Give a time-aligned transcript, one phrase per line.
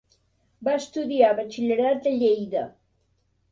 [0.67, 2.67] Va estudiar batxillerat a Lleida.